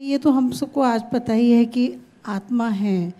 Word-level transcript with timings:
ये 0.00 0.18
तो 0.18 0.30
हम 0.30 0.50
सबको 0.52 0.82
आज 0.82 1.02
पता 1.12 1.32
ही 1.32 1.52
है 1.52 1.64
कि 1.64 1.94
आत्मा 2.26 2.68
है। 2.68 3.12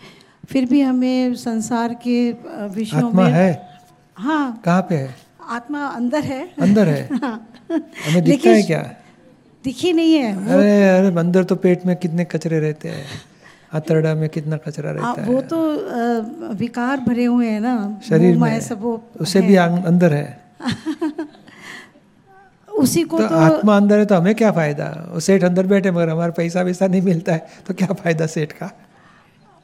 फिर 0.47 0.67
भी 0.67 0.81
हमें 0.81 1.35
संसार 1.35 1.95
के 1.95 2.33
विषयों 2.69 3.09
आत्मा 3.09 3.23
में 3.23 3.31
है? 3.31 3.69
हाँ। 4.17 4.63
कहाँ 4.65 4.83
पे 4.83 4.95
है? 4.95 5.15
आत्मा 5.49 5.87
अंदर 5.87 6.21
है। 6.21 6.55
अंदर 6.61 6.89
है? 6.89 7.09
हाँ। 7.17 7.49
हमें 8.09 8.25
दिखता 8.25 8.51
है 8.51 8.63
क्या? 8.63 8.95
दिखी 9.65 9.93
नहीं 9.93 10.15
है। 10.15 10.49
अरे 10.49 10.89
अरे 10.99 11.17
अंदर 11.21 11.45
तो 11.45 11.57
पेट 11.57 11.87
में 11.87 11.97
कितने 11.97 12.25
कचरे 12.25 12.61
रहते 12.61 12.89
हैं। 12.89 13.05
अतरडा 13.73 14.15
में 14.15 14.29
कितना 14.29 14.57
कचरा 14.57 14.91
आ, 14.91 14.93
रहता 14.93 15.31
वो 15.31 15.37
है। 15.37 15.43
तो 15.43 15.77
अ, 15.77 16.53
विकार 16.53 17.01
भरे 17.01 17.25
हुए 17.25 17.49
हैं 17.49 17.61
ना। 17.61 18.01
शरीर 18.09 18.37
में 18.37 18.61
सब 18.61 18.81
वो 18.83 19.03
उससे 19.21 19.41
है। 19.41 19.47
भी 19.49 19.57
अंदर 19.57 20.13
है। 20.13 20.41
उसी 22.87 23.03
को 23.05 23.19
तो 23.19 23.27
तो, 23.27 23.35
आत्मा 23.37 23.77
अंदर 23.77 23.99
है 23.99 24.07
तो 24.07 24.15
हमें 24.15 24.35
क्या 24.35 24.51
फ़ायदा? 24.53 24.87
वो 25.13 25.21
सेठ 25.21 25.45
अंदर 25.45 25.67
बैठे 25.67 25.91
मगर 25.91 26.09
हमारा 26.09 26.33
पैसा 26.33 26.63
वैसा 26.63 26.87
नहीं 26.87 27.03
मिलता 27.03 27.33
है 27.33 27.47
तो 27.67 27.75
क्या 27.75 27.93
फ़ायदा 27.93 28.27
सेठ 28.27 28.53
का? 28.53 28.71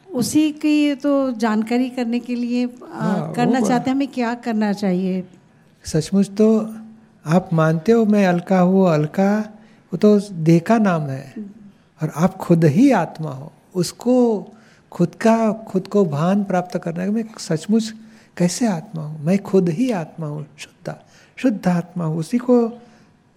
उसी 0.06 0.50
की 0.62 0.94
तो 1.02 1.10
जानकारी 1.38 1.88
करने 1.90 2.18
के 2.20 2.34
लिए 2.34 2.64
अ, 2.66 2.70
हाँ, 2.92 3.32
करना 3.32 3.60
चाहते 3.60 3.90
हैं 3.90 3.96
हमें 3.96 4.08
क्या 4.08 4.34
करना 4.44 4.72
चाहिए? 4.72 5.24
सचमुच 5.84 6.28
तो 6.38 6.48
आप 7.24 7.48
मानते 7.52 7.92
हो 7.92 8.04
मैं 8.06 8.26
अलका 8.26 8.58
हूँ 8.60 8.88
अलका 8.90 9.30
वो 9.92 9.96
तो 9.98 10.18
देह 10.44 10.60
का 10.66 10.78
नाम 10.78 11.02
है। 11.08 11.24
और 12.00 12.12
आप 12.16 12.36
खुद 12.36 12.64
ही 12.74 12.90
आत्मा 12.90 13.30
हो। 13.30 13.50
उसको 13.74 14.14
खुद 14.92 15.14
का 15.14 15.36
खुद 15.68 15.86
को 15.86 16.04
भान 16.04 16.44
प्राप्त 16.44 16.76
करना 16.78 17.02
है 17.02 17.10
मैं 17.10 17.24
सचमुच 17.38 17.92
कैसे 18.36 18.66
आत्मा 18.66 19.02
हूँ? 19.02 19.24
मैं 19.24 19.38
खुद 19.38 19.68
ही 19.68 19.90
आत्मा 19.92 20.26
हूँ 20.26 20.46
शुद्ध 20.58 20.94
शुद्ध 21.38 21.68
आत्मा 21.68 22.04
हूँ। 22.04 22.18
उसी 22.18 22.38
को 22.38 22.56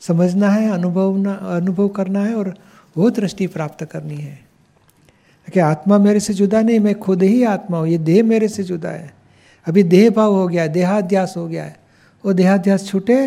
समझना 0.07 0.49
है 0.49 0.69
अनुभव 0.71 1.23
अनुभव 1.55 1.87
करना 1.87 2.25
है 2.25 2.35
और 2.35 2.53
वो 2.95 3.09
दृष्टि 3.09 3.47
प्राप्त 3.47 3.83
करनी 3.83 4.15
है। 4.15 4.39
कि 5.47 5.59
आत्मा 5.59 5.97
मेरे 5.97 6.19
से 6.19 6.33
जुदा 6.33 6.61
नहीं 6.61 6.79
मैं 6.79 6.93
खुद 6.99 7.23
ही 7.23 7.43
आत्मा 7.43 7.77
हूँ 7.77 7.87
ये 7.87 7.97
देह 7.97 8.23
मेरे 8.23 8.47
से 8.47 8.63
जुदा 8.63 8.89
है। 8.89 9.13
अभी 9.67 9.83
देह 9.83 10.09
भाव 10.09 10.33
हो 10.33 10.47
गया 10.47 10.67
देहाध्यास 10.67 11.33
हो 11.37 11.47
गया 11.47 11.63
है। 11.63 11.75
वो 12.23 12.33
देहाध्यास 12.33 12.87
छूटे 12.87 13.17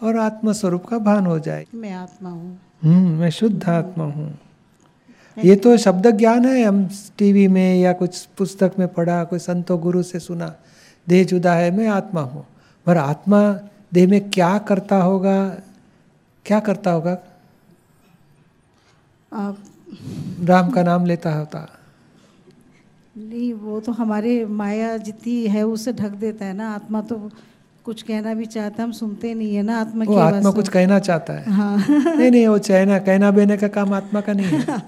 और 0.00 0.16
आत्मा 0.16 0.52
स्वरूप 0.52 0.84
का 0.86 0.98
भान 0.98 1.26
हो 1.26 1.38
जाए। 1.38 1.64
मैं 1.74 1.92
आत्मा 1.92 2.30
हूँ। 2.30 2.58
हम्म 2.82 3.18
मैं 3.18 3.30
शुद्ध 3.30 3.68
आत्मा 3.68 4.04
हूँ। 4.04 4.38
ये 5.36 5.56
तो 5.56 5.76
शब्द 5.76 6.06
ज्ञान 6.16 6.44
है 6.44 6.62
हम 6.64 6.88
टीवी 7.18 7.46
में 7.48 7.76
या 7.76 7.92
कुछ 7.92 8.24
पुस्तक 8.38 8.72
में 8.78 8.88
पढ़ा 8.88 9.22
कोई 9.24 9.38
संतो 9.38 9.76
गुरु 9.78 10.02
से 10.02 10.18
सुना 10.20 10.54
देह 11.06 11.24
जुदा 11.24 11.54
है 11.54 11.70
मैं 11.70 11.88
आत्मा 11.88 12.20
हूँ। 12.20 12.46
पर 12.86 12.96
आत्मा 12.96 13.40
देह 13.94 14.08
में 14.08 14.20
क्या 14.30 14.56
करता 14.58 14.96
होगा 14.96 15.36
क्या 16.46 16.58
करता 16.60 16.90
होगा? 16.90 17.16
आप 19.32 19.56
राम 20.44 20.70
का 20.70 20.82
नाम 20.82 21.06
लेता 21.06 21.32
होता। 21.34 21.66
नहीं 23.14 23.52
वो 23.54 23.80
तो 23.80 23.92
हमारे 23.92 24.44
माया 24.54 24.96
जितनी 24.98 25.46
है 25.46 25.62
उसे 25.66 25.92
ढक 25.92 26.10
देता 26.20 26.44
है 26.44 26.52
ना। 26.52 26.68
आत्मा 26.74 27.00
तो 27.02 27.16
कुछ 27.84 28.02
कहना 28.02 28.34
भी 28.34 28.46
चाहता 28.46 28.82
है 28.82 28.84
हम 28.84 28.92
सुनते 28.92 29.34
नहीं 29.34 29.54
है 29.54 29.62
ना 29.62 29.80
आत्मा 29.80 30.04
वो 30.04 30.14
की 30.14 30.20
आत्मा 30.20 30.50
कुछ 30.50 30.68
कहना 30.68 30.98
चाहता 31.00 31.32
है। 31.32 31.52
हाँ। 31.52 31.76
नहीं 31.88 32.30
नहीं 32.30 32.46
वो 32.46 32.58
कहना 32.60 32.98
कहना 33.00 33.30
बेने 33.30 33.56
का 33.56 33.68
काम 33.68 33.94
आत्मा 33.94 34.20
का 34.20 34.32
नहीं 34.32 34.46
है। 34.46 34.82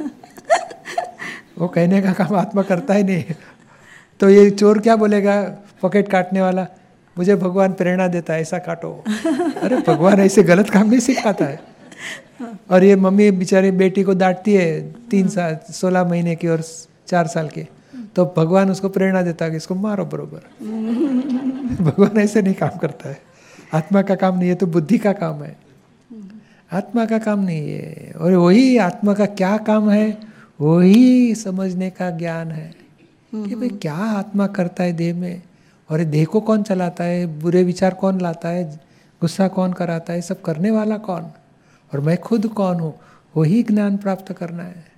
वो 1.58 1.68
कहने 1.68 2.02
का 2.02 2.12
काम 2.12 2.34
आत्मा 2.36 2.62
करता 2.64 2.94
ही 2.94 3.02
नहीं 3.04 3.34
तो 4.20 4.28
ये 4.28 4.50
चोर 4.52 4.78
क्या 4.78 4.96
बोलेगा? 4.96 5.42
पॉकेट 5.82 6.10
काटने 6.10 6.42
वाला। 6.42 6.66
मुझे 7.18 7.36
भगवान 7.36 7.72
प्रेरणा 7.72 8.08
देता 8.08 8.34
है 8.34 8.40
ऐसा 8.40 8.58
काटो। 8.58 9.04
अरे 9.62 9.76
भगवान 9.76 10.20
ऐसे 10.20 10.42
गलत 10.42 10.70
काम 10.70 10.90
नहीं 10.90 11.00
सिखाता 11.00 11.44
है। 11.44 11.60
और 12.70 12.84
ये 12.84 12.96
मम्मी 12.96 13.30
बेचारी 13.30 13.70
बेटी 13.70 14.02
को 14.02 14.14
डांटती 14.14 14.54
है 14.54 14.92
तीन 15.10 15.28
साल 15.28 15.58
सोलह 15.72 16.04
महीने 16.04 16.36
की 16.36 16.48
और 16.48 16.62
चार 17.06 17.26
साल 17.26 17.48
की। 17.48 17.68
तो 18.16 18.34
भगवान 18.36 18.70
उसको 18.70 18.88
प्रेरणा 18.88 19.22
देता 19.22 19.44
है 19.44 19.50
कि 19.50 19.56
इसको 19.56 19.74
मारो 19.74 20.04
बरोबर। 20.04 20.64
भगवान 21.84 22.18
ऐसे 22.18 22.42
नहीं 22.42 22.54
काम 22.54 22.78
करता 22.78 23.08
है। 23.08 23.20
आत्मा 23.74 24.02
का 24.02 24.14
काम 24.14 24.38
नहीं 24.38 24.48
है 24.48 24.54
तो 24.54 24.66
बुद्धि 24.66 24.98
का 24.98 25.12
काम 25.12 25.42
है। 25.42 25.56
आत्मा 26.72 27.06
का 27.06 27.18
काम 27.18 27.44
नहीं 27.44 27.70
है। 27.70 28.12
और 28.20 28.32
वही 28.32 28.78
आत्मा 28.78 29.14
का 29.14 29.26
क्या 29.26 29.56
काम 29.56 29.90
है 29.90 30.18
वही 30.60 31.34
समझने 31.34 31.90
का 31.90 32.10
ज्ञान 32.10 32.48
है। 32.50 32.74
कि 33.34 33.54
भाई 33.54 33.68
क्या 33.68 33.94
आत्मा 33.94 34.46
करता 34.46 34.84
है 34.84 34.92
देह 34.92 35.14
में? 35.14 35.42
और 35.90 35.98
ये 35.98 36.04
देह 36.04 36.24
को 36.24 36.40
कौन 36.40 36.62
चलाता 36.62 37.04
है? 37.04 37.26
बुरे 37.26 37.64
विचार 37.64 37.94
कौन 37.94 38.20
लाता 38.20 38.48
है? 38.48 38.80
गुस्सा 39.20 39.48
कौन 39.48 39.72
कराता 39.72 40.12
है? 40.12 40.20
सब 40.20 40.42
करने 40.42 40.70
वाला 40.70 40.96
कौन? 40.96 41.22
और 41.94 42.00
मैं 42.00 42.18
खुद 42.18 42.46
कौन 42.46 42.80
हूँ? 42.80 42.98
वही 43.36 43.62
ज्ञान 43.62 43.96
प्राप्त 43.96 44.32
करना 44.32 44.62
है। 44.62 44.97